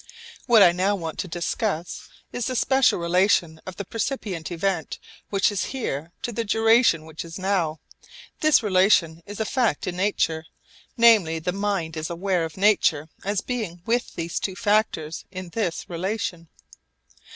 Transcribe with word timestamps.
What 0.47 0.63
I 0.63 0.71
now 0.71 0.95
want 0.95 1.19
to 1.19 1.27
discuss 1.27 2.09
is 2.33 2.47
the 2.47 2.55
special 2.55 2.97
relation 2.97 3.61
of 3.67 3.75
the 3.75 3.85
percipient 3.85 4.49
event 4.51 4.97
which 5.29 5.51
is 5.51 5.65
'here' 5.65 6.11
to 6.23 6.31
the 6.31 6.43
duration 6.43 7.05
which 7.05 7.23
is 7.23 7.37
'now.' 7.37 7.79
This 8.39 8.63
relation 8.63 9.21
is 9.27 9.39
a 9.39 9.45
fact 9.45 9.85
in 9.85 9.97
nature, 9.97 10.47
namely 10.97 11.37
the 11.37 11.51
mind 11.51 11.95
is 11.97 12.09
aware 12.09 12.45
of 12.45 12.57
nature 12.57 13.09
as 13.23 13.41
being 13.41 13.83
with 13.85 14.15
these 14.15 14.39
two 14.39 14.55
factors 14.55 15.25
in 15.29 15.49
this 15.49 15.87
relation. 15.87 16.47